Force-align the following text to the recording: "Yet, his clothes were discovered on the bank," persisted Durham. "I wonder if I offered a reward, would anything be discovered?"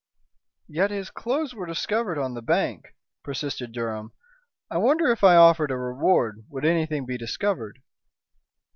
"Yet, 0.67 0.89
his 0.89 1.11
clothes 1.11 1.53
were 1.53 1.67
discovered 1.67 2.17
on 2.17 2.33
the 2.33 2.41
bank," 2.41 2.95
persisted 3.23 3.71
Durham. 3.71 4.13
"I 4.71 4.77
wonder 4.79 5.11
if 5.11 5.23
I 5.23 5.35
offered 5.35 5.69
a 5.69 5.77
reward, 5.77 6.43
would 6.49 6.65
anything 6.65 7.05
be 7.05 7.19
discovered?" 7.19 7.83